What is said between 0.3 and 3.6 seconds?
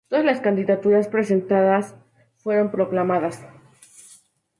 candidaturas presentadas fueron proclamadas.